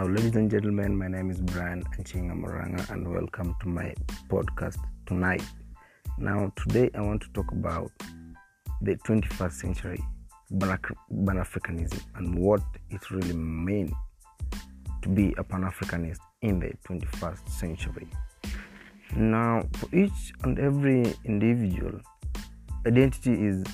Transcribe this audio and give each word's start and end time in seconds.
Now, 0.00 0.06
ladies 0.06 0.34
and 0.34 0.50
gentlemen, 0.50 0.96
my 0.96 1.08
name 1.08 1.30
is 1.30 1.42
Brian 1.42 1.84
Anchinga 1.98 2.32
Moranga, 2.32 2.88
and 2.88 3.06
welcome 3.06 3.54
to 3.60 3.68
my 3.68 3.94
podcast 4.30 4.78
tonight. 5.04 5.42
Now, 6.16 6.50
today 6.56 6.88
I 6.94 7.02
want 7.02 7.20
to 7.20 7.28
talk 7.34 7.52
about 7.52 7.92
the 8.80 8.96
21st 8.96 9.52
century 9.52 10.02
Pan 10.58 10.78
Africanism 11.36 12.00
and 12.14 12.34
what 12.34 12.62
it 12.88 13.10
really 13.10 13.34
means 13.34 13.92
to 15.02 15.08
be 15.10 15.34
a 15.36 15.44
Pan 15.44 15.64
Africanist 15.64 16.20
in 16.40 16.60
the 16.60 16.72
21st 16.88 17.46
century. 17.50 18.08
Now, 19.14 19.64
for 19.74 19.94
each 19.94 20.32
and 20.44 20.58
every 20.58 21.14
individual, 21.26 22.00
identity 22.86 23.34
is 23.34 23.64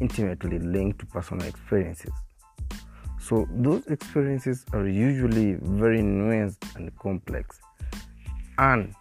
intimately 0.00 0.58
linked 0.58 0.98
to 0.98 1.06
personal 1.06 1.46
experiences. 1.46 2.10
So, 3.26 3.48
those 3.50 3.86
experiences 3.86 4.66
are 4.74 4.86
usually 4.86 5.54
very 5.54 6.00
nuanced 6.00 6.76
and 6.76 6.94
complex 6.98 7.58
and 8.58 8.94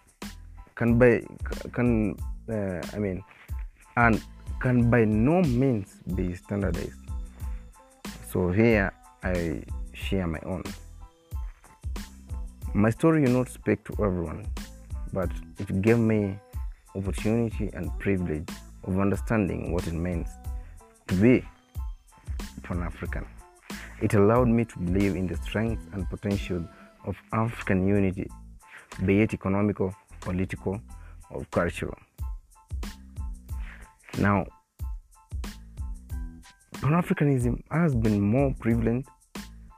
can 0.76 0.98
by 0.98 1.24
can 1.74 2.16
uh, 2.50 2.82
I 2.94 3.00
mean 3.00 3.22
and 3.98 4.22
can 4.62 4.90
by 4.90 5.06
no 5.06 5.42
means 5.42 5.96
be 6.16 6.34
standardized. 6.36 7.00
So 8.32 8.52
here 8.52 8.92
I 9.24 9.64
share 9.94 10.26
my 10.26 10.40
own. 10.46 10.64
My 12.74 12.90
story 12.90 13.22
will 13.24 13.38
not 13.40 13.50
speak 13.50 13.84
to 13.86 13.94
everyone, 14.04 14.48
but 15.12 15.30
it 15.60 15.82
gave 15.82 16.00
me 16.00 16.40
opportunity 16.96 17.70
and 17.74 17.92
privilege 18.00 18.50
of 18.86 19.00
understanding 19.00 19.72
what 19.72 19.86
it 19.86 19.94
means 19.94 20.30
to 21.08 21.16
be 21.16 21.46
Pan 22.64 22.82
African. 22.82 23.26
It 24.04 24.16
allowed 24.16 24.50
me 24.50 24.66
to 24.66 24.80
believe 24.80 25.16
in 25.16 25.28
the 25.28 25.38
strength 25.38 25.82
and 25.94 26.10
potential 26.10 26.68
of 27.06 27.16
African 27.32 27.88
unity, 27.88 28.30
be 29.06 29.22
it 29.22 29.34
economical, 29.34 29.96
political, 30.20 30.82
or 31.30 31.46
cultural. 31.52 31.98
Now, 34.18 34.46
Pan 36.82 37.02
Africanism 37.02 37.64
has 37.72 37.96
been 37.96 38.20
more 38.20 38.54
prevalent 38.60 39.06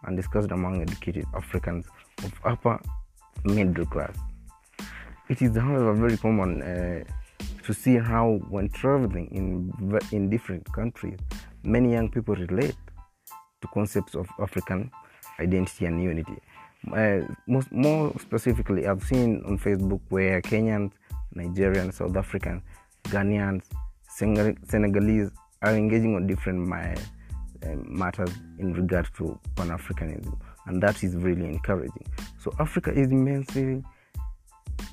and 0.05 0.17
discussed 0.17 0.49
among 0.49 0.81
educated 0.81 1.25
Africans 1.35 1.85
of 2.23 2.33
upper 2.43 2.81
middle 3.43 3.85
class. 3.85 4.17
It 5.29 5.43
is, 5.43 5.55
however, 5.55 5.93
very 5.93 6.17
common 6.17 6.63
uh, 6.63 7.03
to 7.63 7.73
see 7.75 7.97
how, 7.99 8.39
when 8.49 8.69
traveling 8.69 9.27
in, 9.27 9.99
in 10.11 10.31
different 10.31 10.65
countries, 10.73 11.19
many 11.63 11.91
young 11.91 12.09
people 12.09 12.33
relate 12.33 12.75
to 13.65 13.73
concepts 13.73 14.15
of 14.15 14.27
African 14.39 14.91
identity 15.39 15.85
and 15.85 16.01
unity. 16.01 16.37
Uh, 16.93 17.21
most, 17.47 17.71
more 17.71 18.13
specifically, 18.19 18.87
I've 18.87 19.03
seen 19.03 19.43
on 19.45 19.57
Facebook 19.57 20.01
where 20.09 20.41
Kenyans, 20.41 20.91
Nigerians, 21.35 21.93
South 21.93 22.15
Africans, 22.15 22.61
Ghanaians, 23.05 23.63
Senegalese 24.07 25.31
are 25.61 25.75
engaging 25.75 26.15
on 26.15 26.27
different 26.27 26.71
uh, 26.71 26.95
matters 27.85 28.29
in 28.59 28.73
regard 28.73 29.09
to 29.17 29.37
Pan 29.55 29.69
Africanism, 29.69 30.37
and 30.67 30.81
that 30.81 31.03
is 31.03 31.15
really 31.15 31.45
encouraging. 31.45 32.05
So, 32.37 32.53
Africa 32.59 32.91
is 32.91 33.11
immensely 33.11 33.83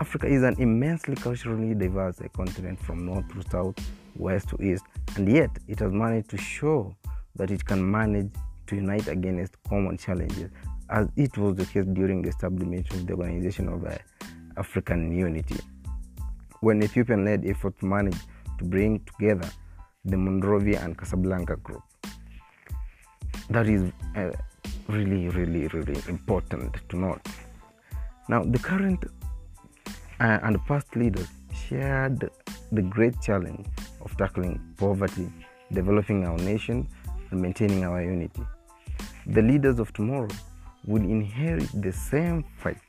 Africa 0.00 0.26
is 0.26 0.42
an 0.42 0.56
immensely 0.58 1.14
culturally 1.16 1.74
diverse 1.74 2.18
continent 2.34 2.78
from 2.80 3.04
north 3.04 3.28
to 3.34 3.50
south, 3.50 3.74
west 4.16 4.48
to 4.48 4.62
east, 4.62 4.84
and 5.16 5.30
yet 5.30 5.50
it 5.68 5.80
has 5.80 5.92
managed 5.92 6.30
to 6.30 6.38
show 6.38 6.94
that 7.36 7.50
it 7.50 7.64
can 7.64 7.90
manage 7.90 8.30
to 8.72 8.76
unite 8.76 9.08
against 9.08 9.62
common 9.68 9.96
challenges, 9.98 10.50
as 10.88 11.08
it 11.16 11.36
was 11.36 11.56
the 11.56 11.66
case 11.66 11.84
during 11.92 12.22
the 12.22 12.28
establishment 12.30 12.90
of 12.92 13.06
the 13.06 13.12
Organization 13.12 13.68
of 13.68 13.84
uh, 13.84 13.96
African 14.56 15.12
Unity, 15.12 15.60
when 16.60 16.82
Ethiopian 16.82 17.24
led 17.24 17.44
efforts 17.46 17.82
managed 17.82 18.22
to 18.58 18.64
bring 18.64 19.00
together 19.04 19.48
the 20.04 20.16
Monrovia 20.16 20.80
and 20.82 20.96
Casablanca 20.96 21.56
group. 21.56 21.82
That 23.50 23.66
is 23.66 23.92
uh, 24.16 24.30
really, 24.88 25.28
really, 25.28 25.68
really 25.68 26.00
important 26.08 26.76
to 26.88 26.96
note. 26.96 27.26
Now, 28.28 28.42
the 28.42 28.58
current 28.58 29.04
uh, 30.20 30.38
and 30.42 30.64
past 30.66 30.96
leaders 30.96 31.28
shared 31.68 32.30
the 32.70 32.82
great 32.82 33.20
challenge 33.20 33.66
of 34.00 34.16
tackling 34.16 34.60
poverty, 34.78 35.30
developing 35.72 36.24
our 36.24 36.38
nation, 36.38 36.88
and 37.30 37.42
maintaining 37.42 37.84
our 37.84 38.02
unity. 38.02 38.42
The 39.26 39.40
leaders 39.40 39.78
of 39.78 39.92
tomorrow 39.92 40.28
will 40.84 41.02
inherit 41.02 41.70
the 41.80 41.92
same 41.92 42.44
fight. 42.58 42.80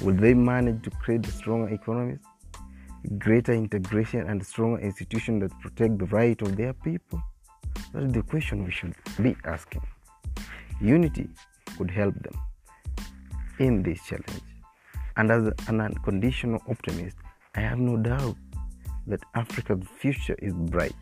Will 0.00 0.14
they 0.14 0.34
manage 0.34 0.82
to 0.84 0.90
create 0.90 1.26
stronger 1.26 1.68
economies, 1.74 2.20
greater 3.18 3.52
integration, 3.52 4.28
and 4.28 4.46
stronger 4.46 4.80
institutions 4.80 5.42
that 5.42 5.60
protect 5.60 5.98
the 5.98 6.06
right 6.06 6.40
of 6.42 6.56
their 6.56 6.72
people? 6.72 7.20
That 7.92 8.04
is 8.04 8.12
the 8.12 8.22
question 8.22 8.64
we 8.64 8.70
should 8.70 8.94
be 9.20 9.36
asking. 9.44 9.82
Unity 10.80 11.28
could 11.76 11.90
help 11.90 12.14
them 12.22 12.40
in 13.58 13.82
this 13.82 14.00
challenge. 14.06 14.42
And 15.16 15.32
as 15.32 15.52
an 15.66 15.80
unconditional 15.80 16.62
optimist, 16.68 17.16
I 17.56 17.62
have 17.62 17.78
no 17.78 17.96
doubt 17.96 18.36
that 19.08 19.20
Africa's 19.34 19.86
future 19.98 20.36
is 20.38 20.52
bright, 20.52 20.94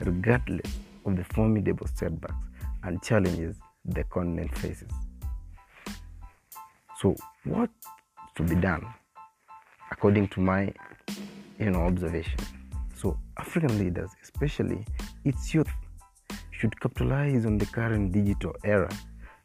regardless 0.00 0.70
of 1.06 1.16
the 1.16 1.24
formidable 1.24 1.86
setbacks 1.94 2.47
and 2.82 3.02
challenges 3.02 3.56
the 3.84 4.04
continent 4.04 4.56
faces. 4.58 4.90
So, 7.00 7.16
what 7.44 7.70
to 8.36 8.42
be 8.42 8.54
done, 8.56 8.84
according 9.90 10.28
to 10.28 10.40
my, 10.40 10.72
you 11.58 11.70
know, 11.70 11.80
observation? 11.80 12.38
So, 12.94 13.16
African 13.38 13.78
leaders, 13.78 14.10
especially 14.22 14.84
its 15.24 15.54
youth, 15.54 15.70
should 16.50 16.78
capitalize 16.80 17.46
on 17.46 17.58
the 17.58 17.66
current 17.66 18.12
digital 18.12 18.54
era 18.64 18.90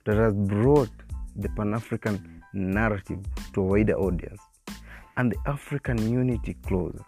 that 0.06 0.18
has 0.18 0.34
brought 0.34 0.90
the 1.36 1.50
Pan 1.50 1.74
African 1.74 2.42
narrative 2.54 3.20
to 3.54 3.62
a 3.62 3.64
wider 3.64 3.94
audience 3.94 4.42
and 5.18 5.32
the 5.32 5.38
African 5.46 5.98
unity 6.12 6.56
closer. 6.66 7.06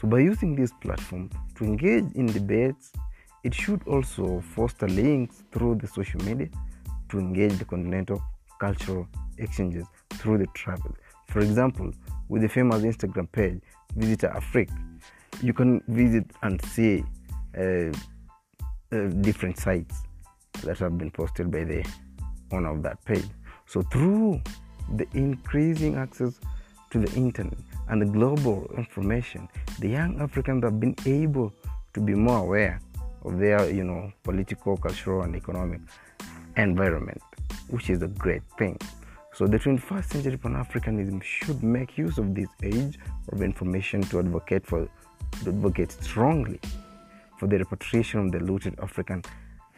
So, 0.00 0.08
by 0.08 0.20
using 0.20 0.56
this 0.56 0.72
platform 0.80 1.30
to 1.56 1.64
engage 1.64 2.10
in 2.14 2.26
debates, 2.26 2.92
it 3.44 3.54
should 3.54 3.86
also 3.86 4.40
foster 4.54 4.88
links 4.88 5.42
through 5.52 5.76
the 5.76 5.86
social 5.86 6.20
media 6.22 6.48
to 7.08 7.18
engage 7.18 7.58
the 7.58 7.64
continental 7.64 8.22
cultural 8.60 9.08
exchanges 9.38 9.86
through 10.10 10.38
the 10.38 10.46
travel. 10.54 10.94
For 11.28 11.40
example, 11.40 11.92
with 12.28 12.42
the 12.42 12.48
famous 12.48 12.82
Instagram 12.82 13.30
page, 13.32 13.60
Visitor 13.96 14.28
Afrique, 14.28 14.70
you 15.42 15.52
can 15.52 15.82
visit 15.88 16.24
and 16.42 16.62
see 16.66 17.04
uh, 17.58 17.62
uh, 18.92 19.08
different 19.20 19.58
sites 19.58 20.02
that 20.62 20.78
have 20.78 20.96
been 20.96 21.10
posted 21.10 21.50
by 21.50 21.64
the 21.64 21.84
owner 22.52 22.70
of 22.70 22.82
that 22.82 23.04
page. 23.04 23.28
So, 23.66 23.82
through 23.82 24.40
the 24.96 25.06
increasing 25.14 25.96
access 25.96 26.38
to 26.90 26.98
the 26.98 27.12
internet 27.16 27.58
and 27.88 28.00
the 28.00 28.06
global 28.06 28.70
information, 28.76 29.48
the 29.80 29.88
young 29.88 30.20
Africans 30.20 30.62
have 30.64 30.78
been 30.78 30.94
able 31.06 31.52
to 31.94 32.00
be 32.00 32.14
more 32.14 32.38
aware 32.38 32.80
of 33.24 33.38
their, 33.38 33.70
you 33.70 33.84
know, 33.84 34.12
political, 34.22 34.76
cultural, 34.76 35.22
and 35.22 35.34
economic 35.36 35.80
environment, 36.56 37.22
which 37.68 37.90
is 37.90 38.02
a 38.02 38.08
great 38.08 38.42
thing. 38.58 38.78
So 39.34 39.46
the 39.46 39.58
21st 39.58 40.12
century 40.12 40.36
Pan-Africanism 40.36 41.22
should 41.22 41.62
make 41.62 41.96
use 41.96 42.18
of 42.18 42.34
this 42.34 42.48
age 42.62 42.98
of 43.30 43.42
information 43.42 44.02
to 44.02 44.18
advocate 44.18 44.66
for, 44.66 44.88
to 45.44 45.48
advocate 45.48 45.92
strongly 45.92 46.60
for 47.38 47.46
the 47.46 47.58
repatriation 47.58 48.20
of 48.20 48.32
the 48.32 48.40
looted 48.40 48.78
African 48.80 49.22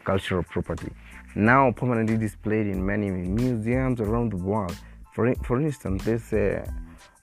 cultural 0.03 0.43
property, 0.43 0.91
now 1.35 1.71
permanently 1.71 2.17
displayed 2.17 2.67
in 2.67 2.85
many 2.85 3.09
museums 3.09 3.99
around 4.01 4.31
the 4.31 4.37
world. 4.37 4.77
For, 5.13 5.33
for 5.43 5.61
instance, 5.61 6.03
there's 6.03 6.31
uh, 6.33 6.65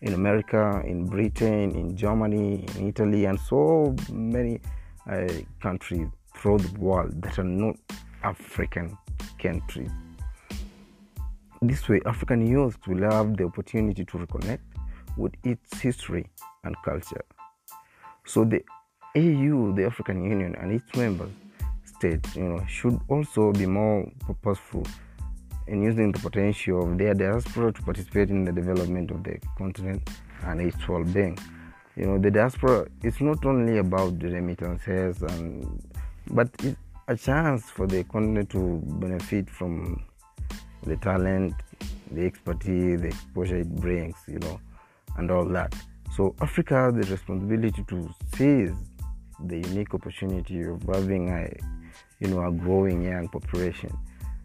in 0.00 0.14
America, 0.14 0.82
in 0.84 1.06
Britain, 1.06 1.74
in 1.76 1.96
Germany, 1.96 2.66
in 2.76 2.88
Italy, 2.88 3.26
and 3.26 3.38
so 3.38 3.94
many 4.10 4.60
uh, 5.10 5.28
countries 5.60 6.08
throughout 6.36 6.60
the 6.62 6.80
world 6.80 7.22
that 7.22 7.38
are 7.38 7.44
not 7.44 7.76
African 8.22 8.96
countries. 9.38 9.90
This 11.60 11.88
way, 11.88 12.00
African 12.06 12.46
youth 12.46 12.76
will 12.86 13.08
have 13.10 13.36
the 13.36 13.44
opportunity 13.44 14.04
to 14.04 14.18
reconnect 14.18 14.60
with 15.16 15.32
its 15.44 15.80
history 15.80 16.28
and 16.64 16.74
culture. 16.84 17.24
So, 18.24 18.44
the 18.44 18.62
AU, 19.16 19.72
the 19.74 19.84
African 19.84 20.24
Union, 20.24 20.54
and 20.56 20.72
its 20.72 20.96
member 20.96 21.28
states, 21.84 22.34
you 22.34 22.44
know, 22.44 22.64
should 22.66 22.98
also 23.08 23.52
be 23.52 23.66
more 23.66 24.10
purposeful 24.20 24.86
in 25.68 25.82
using 25.82 26.10
the 26.10 26.18
potential 26.18 26.82
of 26.82 26.98
their 26.98 27.14
diaspora 27.14 27.72
to 27.72 27.82
participate 27.82 28.30
in 28.30 28.44
the 28.44 28.52
development 28.52 29.10
of 29.10 29.22
the 29.22 29.38
continent 29.56 30.08
and 30.44 30.60
its 30.60 30.88
well-being. 30.88 31.38
You 31.96 32.06
know, 32.06 32.18
the 32.18 32.30
diaspora 32.30 32.86
it's 33.02 33.20
not 33.20 33.44
only 33.44 33.78
about 33.78 34.18
the 34.18 34.28
remittances, 34.28 35.22
and 35.22 35.82
but 36.30 36.48
it's 36.62 36.76
a 37.08 37.16
chance 37.16 37.64
for 37.64 37.86
the 37.86 38.04
continent 38.04 38.48
to 38.50 38.80
benefit 38.84 39.50
from 39.50 40.02
the 40.84 40.96
talent, 40.96 41.54
the 42.10 42.24
expertise, 42.24 43.02
the 43.02 43.08
exposure 43.08 43.56
it 43.56 43.74
brings, 43.76 44.16
you 44.26 44.38
know, 44.38 44.58
and 45.16 45.30
all 45.30 45.44
that. 45.44 45.74
So 46.16 46.34
Africa 46.40 46.74
has 46.74 46.94
the 46.94 47.10
responsibility 47.12 47.84
to 47.88 48.14
seize 48.36 48.72
the 49.44 49.56
unique 49.56 49.94
opportunity 49.94 50.62
of 50.62 50.82
having 50.84 51.28
a, 51.28 51.50
you 52.20 52.28
know, 52.28 52.44
a 52.46 52.52
growing 52.52 53.02
young 53.02 53.28
population. 53.28 53.90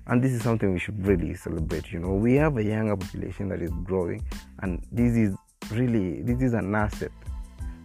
And 0.07 0.21
this 0.21 0.31
is 0.31 0.41
something 0.41 0.73
we 0.73 0.79
should 0.79 1.05
really 1.05 1.33
celebrate. 1.35 1.91
You 1.91 1.99
know, 1.99 2.13
we 2.13 2.35
have 2.35 2.57
a 2.57 2.63
younger 2.63 2.97
population 2.97 3.49
that 3.49 3.61
is 3.61 3.71
growing, 3.83 4.25
and 4.59 4.85
this 4.91 5.15
is 5.15 5.35
really 5.71 6.21
this 6.21 6.41
is 6.41 6.53
an 6.53 6.73
asset 6.73 7.11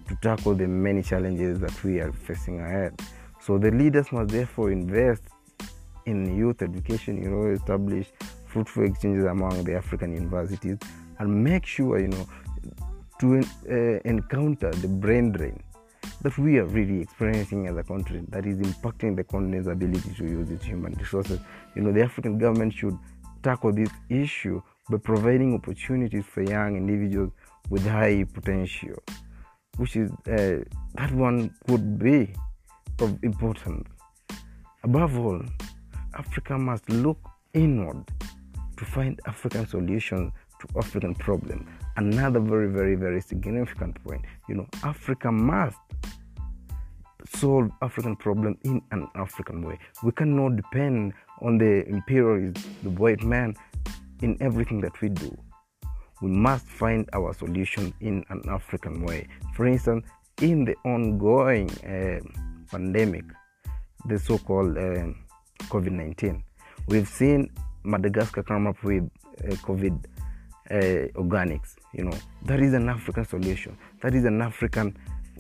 to 0.09 0.17
tackle 0.17 0.55
the 0.55 0.67
many 0.67 1.03
challenges 1.03 1.61
that 1.61 1.85
we 1.85 2.01
are 2.01 2.13
facing 2.13 2.61
ahead. 2.61 3.01
So 3.41 3.59
the 3.59 3.71
leaders 3.71 4.13
must 4.13 4.31
therefore 4.31 4.71
invest 4.71 5.23
in 6.07 6.37
youth 6.37 6.63
education, 6.63 7.23
you 7.23 7.31
know, 7.31 7.47
establish 7.53 8.09
fruitful 8.47 8.85
exchanges 8.85 9.25
among 9.25 9.65
the 9.65 9.75
African 9.75 10.13
universities 10.13 10.79
and 11.19 11.45
make 11.45 11.67
sure, 11.67 11.99
you 11.99 12.09
know, 12.09 12.27
to 13.21 13.41
uh, 13.71 14.01
encounter 14.05 14.71
the 14.71 14.89
brain 14.89 15.33
drain 15.33 15.63
that 16.23 16.37
we 16.39 16.59
are 16.59 16.67
really 16.67 17.01
experiencing 17.01 17.67
as 17.67 17.77
a 17.77 17.83
country 17.83 18.23
that 18.29 18.47
is 18.47 18.59
impacting 18.59 19.17
the 19.17 19.25
continent's 19.25 19.69
ability 19.69 20.13
to 20.15 20.25
use 20.25 20.51
its 20.51 20.65
human 20.65 20.93
resources. 20.95 21.41
You 21.75 21.83
know, 21.83 21.93
the 21.93 22.03
African 22.03 22.39
government 22.39 22.73
should 22.75 22.97
tackle 23.43 23.73
this 23.73 23.91
issue 24.09 24.63
by 24.89 24.99
providing 24.99 25.55
opportunities 25.55 26.25
for 26.25 26.43
young 26.43 26.77
individuals 26.77 27.33
with 27.71 27.87
high 27.87 28.25
potential, 28.33 29.03
which 29.77 29.97
is 29.97 30.11
uh, 30.29 30.63
that 30.95 31.13
one 31.13 31.55
could 31.67 31.99
be 31.99 32.33
of 33.01 33.19
importance. 33.23 33.89
Above 34.85 35.19
all, 35.19 35.43
Africa 36.15 36.59
must 36.59 36.89
look 36.91 37.19
inward 37.55 38.05
to 38.77 38.85
find 38.85 39.21
African 39.27 39.67
solutions 39.67 40.33
to 40.61 40.79
African 40.79 41.15
problems. 41.15 41.69
Another 41.97 42.41
very, 42.41 42.69
very, 42.69 42.95
very 42.95 43.21
significant 43.21 44.03
point. 44.05 44.23
You 44.49 44.57
know, 44.57 44.67
Africa 44.83 45.31
must 45.31 45.79
solve 47.27 47.71
African 47.81 48.17
problem 48.17 48.59
in 48.65 48.83
an 48.91 49.09
African 49.15 49.63
way. 49.63 49.79
We 50.03 50.13
cannot 50.13 50.57
depend 50.57 51.13
on 51.41 51.59
the 51.59 51.87
imperialists, 51.87 52.67
the 52.83 52.91
white 52.91 53.23
man, 53.23 53.57
in 54.21 54.37
everything 54.41 54.81
that 54.83 55.01
we 55.01 55.09
do. 55.09 55.37
We 56.23 56.31
must 56.31 56.67
find 56.67 57.09
our 57.13 57.35
solution 57.35 57.93
in 58.01 58.25
an 58.31 58.43
African 58.49 59.05
way. 59.05 59.27
For 59.55 59.67
instance, 59.67 60.07
in 60.41 60.65
the 60.65 60.77
ongoing 60.85 61.69
uh, 61.83 62.21
pandemic, 62.71 63.25
the 64.07 64.19
so-called 64.19 64.79
uh, 64.79 65.09
COVID-19, 65.65 66.43
we've 66.87 67.09
seen 67.09 67.51
Madagascar 67.83 68.45
come 68.45 68.69
up 68.69 68.83
with 68.85 69.11
uh, 69.43 69.55
COVID 69.57 70.05
uh, 70.71 71.21
organics. 71.21 71.75
You 71.93 72.05
know, 72.05 72.19
that 72.45 72.61
is 72.61 72.73
an 72.73 72.89
African 72.89 73.25
solution. 73.25 73.77
That 74.03 74.15
is 74.15 74.25
an 74.25 74.41
African 74.41 74.97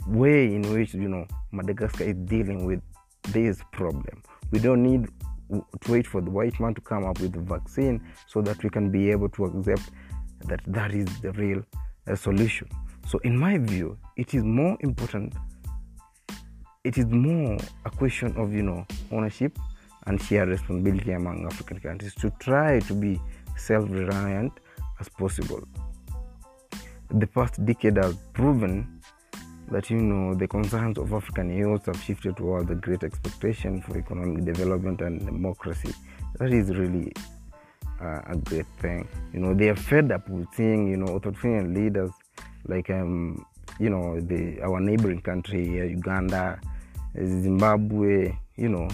way 0.08 0.46
in 0.46 0.62
which 0.73 0.94
you 0.94 1.08
know 1.08 1.26
Madagascar 1.52 2.05
is 2.05 2.17
dealing 2.25 2.67
with 2.67 2.82
this 3.29 3.61
problem. 3.70 4.23
We 4.50 4.58
don't 4.58 4.82
need 4.82 5.08
to 5.52 5.93
wait 5.93 6.06
for 6.06 6.20
the 6.20 6.31
white 6.31 6.58
man 6.58 6.75
to 6.75 6.81
come 6.81 7.05
up 7.05 7.20
with 7.20 7.32
the 7.32 7.40
vaccine 7.40 8.02
so 8.26 8.43
that 8.43 8.62
we 8.62 8.70
can 8.70 8.90
be 8.90 9.11
able 9.11 9.29
to 9.31 9.44
accept 9.44 9.90
that 10.47 10.61
that 10.67 10.93
is 10.93 11.06
the 11.21 11.33
real 11.33 11.62
uh, 12.09 12.17
solution. 12.17 12.69
So, 13.06 13.19
in 13.25 13.37
my 13.37 13.59
view, 13.59 13.99
it 14.17 14.35
is 14.35 14.44
more 14.44 14.77
important. 14.81 15.35
It 16.85 16.99
is 16.99 17.06
more 17.06 17.59
a 17.85 17.91
question 17.91 18.35
of 18.37 18.53
you 18.53 18.62
know 18.62 18.87
ownership 19.11 19.59
and 20.06 20.21
shared 20.21 20.49
responsibility 20.49 21.12
among 21.12 21.47
African 21.47 21.79
countries 21.79 22.15
to 22.17 22.31
try 22.41 22.81
to 22.81 22.94
be 22.94 23.21
self-reliant 23.56 24.53
as 25.00 25.09
possible. 25.09 25.62
The 27.11 27.27
past 27.27 27.65
decade 27.65 27.97
has 27.99 28.17
proven 28.33 29.00
that 29.71 29.91
you 29.91 29.99
know 29.99 30.35
the 30.35 30.49
concerns 30.49 30.99
of 30.99 31.12
African 31.12 31.56
youth 31.56 31.87
have 31.87 32.00
shifted 32.03 32.37
towards 32.37 32.71
a 32.71 32.75
great 32.75 33.05
expectation 33.05 33.81
for 33.83 33.97
economic 33.97 34.44
development 34.44 35.00
and 35.00 35.25
democracy. 35.25 35.94
That 36.39 36.53
is 36.53 36.71
really 36.71 37.12
uh, 38.03 38.21
a 38.27 38.37
great 38.37 38.67
thing. 38.81 39.09
You 39.33 39.41
know, 39.41 39.55
they 39.55 39.69
are 39.69 39.77
fed 39.77 40.11
up 40.13 40.29
with 40.29 40.47
seeing 40.55 40.89
you 40.89 40.97
know 40.97 41.17
authoritarian 41.17 41.75
leaders 41.75 42.11
like 42.67 42.91
um, 42.91 43.45
you 43.79 43.91
know 43.91 44.21
the 44.21 44.61
our 44.63 44.81
neighboring 44.81 45.23
country 45.23 45.81
uh, 45.81 45.85
Uganda, 45.85 46.61
Zimbabwe, 47.17 48.35
you 48.57 48.69
know. 48.69 48.89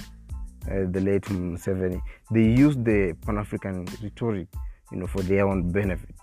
Uh, 0.71 0.85
the 0.91 1.01
late 1.01 1.23
Museveni, 1.23 1.99
they 2.31 2.43
use 2.43 2.77
the 2.77 3.17
Pan 3.25 3.39
African 3.39 3.87
rhetoric, 4.03 4.49
you 4.93 4.99
know, 4.99 5.07
for 5.07 5.23
their 5.23 5.49
own 5.49 5.73
benefit 5.73 6.15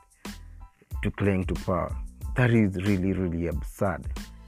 to 1.02 1.10
cling 1.10 1.46
to 1.46 1.56
power. 1.66 1.96
That 2.36 2.52
is 2.52 2.76
really, 2.76 3.14
really 3.14 3.48
absurd 3.48 4.06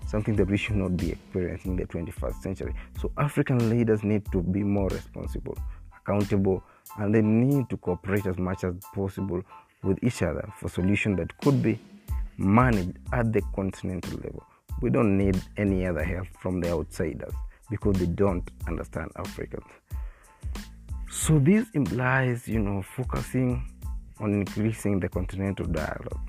something 0.07 0.35
that 0.37 0.49
we 0.49 0.57
should 0.57 0.75
not 0.75 0.95
be 0.97 1.11
experiencing 1.11 1.71
in 1.71 1.77
the 1.77 1.85
21st 1.85 2.41
century. 2.41 2.73
So 2.99 3.11
African 3.17 3.69
leaders 3.69 4.03
need 4.03 4.23
to 4.31 4.41
be 4.41 4.63
more 4.63 4.87
responsible, 4.89 5.57
accountable, 6.07 6.63
and 6.97 7.13
they 7.13 7.21
need 7.21 7.69
to 7.69 7.77
cooperate 7.77 8.25
as 8.25 8.37
much 8.37 8.63
as 8.63 8.75
possible 8.93 9.43
with 9.83 10.01
each 10.03 10.21
other 10.21 10.51
for 10.57 10.69
solutions 10.69 11.17
that 11.17 11.37
could 11.39 11.61
be 11.61 11.79
managed 12.37 12.97
at 13.13 13.33
the 13.33 13.41
continental 13.55 14.17
level. 14.17 14.43
We 14.81 14.89
don't 14.89 15.17
need 15.17 15.41
any 15.57 15.85
other 15.85 16.03
help 16.03 16.27
from 16.39 16.61
the 16.61 16.69
outsiders 16.69 17.33
because 17.69 17.97
they 17.99 18.05
don't 18.05 18.49
understand 18.67 19.11
Africans. 19.17 19.65
So 21.09 21.39
this 21.39 21.65
implies, 21.73 22.47
you 22.47 22.59
know, 22.59 22.83
focusing 22.95 23.67
on 24.19 24.33
increasing 24.33 24.99
the 24.99 25.09
continental 25.09 25.65
dialogue, 25.65 26.19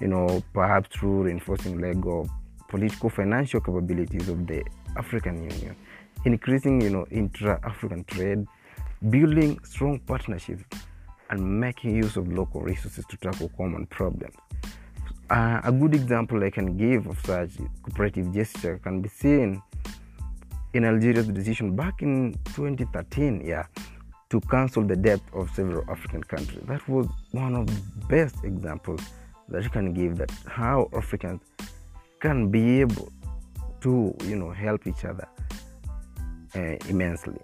you 0.00 0.08
know, 0.08 0.42
perhaps 0.52 0.96
through 0.96 1.24
reinforcing 1.24 1.80
legal 1.80 2.28
political 2.68 3.08
financial 3.08 3.60
capabilities 3.60 4.28
of 4.28 4.46
the 4.46 4.62
African 4.96 5.50
Union, 5.50 5.74
increasing 6.24 6.80
you 6.80 6.90
know 6.90 7.06
intra-African 7.10 8.04
trade, 8.04 8.46
building 9.10 9.58
strong 9.64 9.98
partnerships, 10.00 10.64
and 11.30 11.60
making 11.60 11.94
use 11.94 12.16
of 12.16 12.32
local 12.32 12.60
resources 12.62 13.04
to 13.06 13.16
tackle 13.18 13.50
common 13.56 13.86
problems. 13.86 14.34
Uh, 15.30 15.60
a 15.62 15.70
good 15.70 15.94
example 15.94 16.42
I 16.42 16.50
can 16.50 16.76
give 16.76 17.06
of 17.06 17.20
such 17.20 17.50
cooperative 17.82 18.32
gesture 18.32 18.78
can 18.78 19.02
be 19.02 19.10
seen 19.10 19.62
in 20.72 20.84
Algeria's 20.84 21.28
decision 21.28 21.76
back 21.76 22.02
in 22.02 22.32
2013, 22.54 23.42
yeah, 23.44 23.66
to 24.30 24.40
cancel 24.40 24.82
the 24.82 24.96
debt 24.96 25.20
of 25.34 25.50
several 25.50 25.84
African 25.90 26.22
countries. 26.22 26.62
That 26.66 26.86
was 26.88 27.06
one 27.32 27.54
of 27.54 27.66
the 27.66 28.06
best 28.06 28.36
examples 28.42 29.00
that 29.48 29.62
you 29.62 29.70
can 29.70 29.92
give 29.92 30.16
that 30.16 30.30
how 30.46 30.88
Africans 30.94 31.42
can 32.20 32.50
be 32.50 32.80
able 32.80 33.12
to 33.80 34.14
you 34.24 34.36
know 34.36 34.50
help 34.50 34.86
each 34.86 35.04
other 35.04 35.28
uh, 36.54 36.76
immensely 36.88 37.38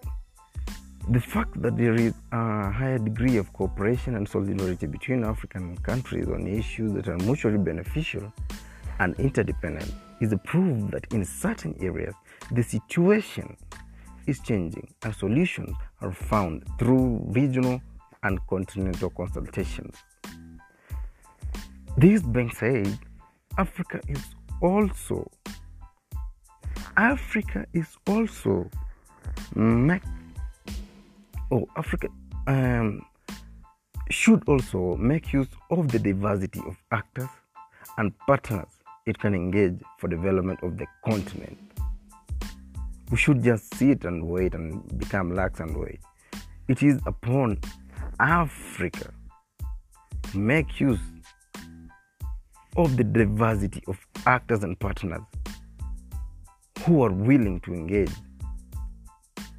the 1.11 1.21
fact 1.21 1.61
that 1.61 1.77
there 1.77 1.95
is 1.95 2.15
a 2.33 2.71
higher 2.71 2.99
degree 2.99 3.37
of 3.37 3.53
cooperation 3.53 4.17
and 4.17 4.27
solidarity 4.27 4.87
between 4.87 5.23
african 5.23 5.77
countries 5.79 6.27
on 6.29 6.47
issues 6.47 6.93
that 6.95 7.09
are 7.09 7.19
mutually 7.19 7.59
beneficial 7.59 8.33
and 9.01 9.15
interdependent 9.19 9.93
is 10.21 10.33
a 10.33 10.39
proof 10.39 10.91
that 10.91 11.05
in 11.13 11.25
certain 11.25 11.77
areas 11.81 12.15
the 12.53 12.63
situation 12.63 13.57
is 14.27 14.41
changing 14.41 14.89
and 15.03 15.15
solutions 15.15 15.77
are 16.01 16.13
found 16.13 16.65
through 16.79 17.23
regional 17.29 17.81
and 18.23 18.39
continental 18.47 19.11
consultations. 19.11 19.95
This 21.99 22.23
being 22.23 22.51
said 22.51 22.99
africa 23.59 24.01
is 24.09 24.25
also 24.63 25.31
Africa 26.97 27.67
is 27.73 27.97
also 28.07 28.71
oh 31.55 31.69
Africa 31.77 32.09
um, 32.47 33.07
should 34.11 34.43
also 34.49 34.97
make 34.97 35.33
use 35.33 35.49
of 35.71 35.91
the 35.91 35.99
diversity 35.99 36.61
of 36.67 36.77
actors 36.91 37.29
and 37.97 38.13
partners 38.27 38.67
it 39.07 39.19
can 39.19 39.35
engage 39.35 39.81
for 39.99 40.09
development 40.09 40.61
of 40.63 40.79
the 40.79 40.87
continent. 41.07 41.59
We 43.11 43.19
should 43.19 43.43
just 43.43 43.75
sit 43.75 44.05
and 44.05 44.27
wait 44.27 44.55
and 44.55 44.99
become 44.99 45.35
lax 45.35 45.61
and 45.61 45.77
wait. 45.77 46.01
It 46.69 46.83
is 46.83 47.01
upon 47.07 47.61
Africa 48.19 49.13
to 50.31 50.39
make 50.39 50.81
use 50.81 51.01
of 52.77 52.97
the 52.97 53.05
diversity 53.05 53.85
of 53.87 53.99
actors 54.27 54.65
and 54.65 54.79
partners 54.81 55.21
who 56.81 57.03
are 57.05 57.13
willing 57.13 57.61
to 57.61 57.75
engage 57.75 58.11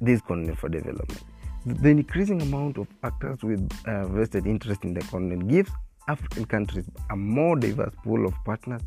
this 0.00 0.20
continent 0.22 0.58
for 0.58 0.68
development. 0.68 1.22
The 1.66 1.88
increasing 1.88 2.40
amount 2.42 2.78
of 2.78 2.86
actors 3.02 3.42
with 3.42 3.68
uh, 3.88 4.06
vested 4.06 4.46
interest 4.46 4.84
in 4.84 4.94
the 4.94 5.00
continent 5.00 5.48
gives 5.48 5.68
African 6.06 6.44
countries 6.44 6.84
a 7.10 7.16
more 7.16 7.56
diverse 7.56 7.92
pool 8.04 8.24
of 8.24 8.34
partners 8.44 8.82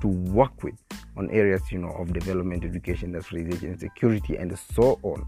to 0.00 0.08
work 0.08 0.64
with 0.64 0.74
on 1.16 1.30
areas 1.30 1.70
you 1.70 1.78
know 1.78 1.90
of 1.90 2.12
development, 2.12 2.64
education, 2.64 3.10
industrialization, 3.10 3.78
security, 3.78 4.34
and 4.34 4.58
so 4.58 4.98
on. 5.04 5.24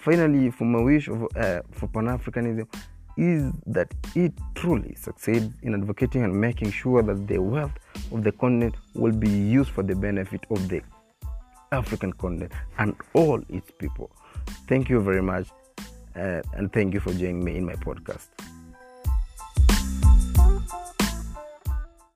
Finally, 0.00 0.50
for 0.50 0.64
my 0.64 0.82
wish 0.82 1.06
of, 1.06 1.22
uh, 1.36 1.60
for 1.70 1.86
Pan 1.86 2.06
Africanism 2.06 2.66
is 3.16 3.52
that 3.66 3.94
it 4.16 4.32
truly 4.56 4.96
succeeds 4.96 5.54
in 5.62 5.72
advocating 5.72 6.24
and 6.24 6.34
making 6.34 6.72
sure 6.72 7.00
that 7.04 7.28
the 7.28 7.38
wealth 7.38 7.78
of 8.10 8.24
the 8.24 8.32
continent 8.32 8.74
will 8.94 9.12
be 9.12 9.30
used 9.30 9.70
for 9.70 9.84
the 9.84 9.94
benefit 9.94 10.40
of 10.50 10.68
the 10.68 10.82
African 11.70 12.12
continent 12.12 12.50
and 12.78 12.96
all 13.12 13.40
its 13.48 13.70
people. 13.78 14.10
Thank 14.66 14.88
you 14.88 15.00
very 15.00 15.22
much 15.22 15.46
uh, 16.16 16.42
and 16.54 16.72
thank 16.72 16.94
you 16.94 17.00
for 17.00 17.12
joining 17.12 17.44
me 17.44 17.56
in 17.56 17.64
my 17.64 17.74
podcast. 17.74 18.28